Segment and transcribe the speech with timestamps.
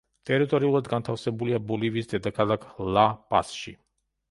[0.27, 2.67] ტერიტორიულად განთავსებულია ბოლივიის დე-ფაქტო დედაქალაქ
[2.99, 3.79] ლა-პასში.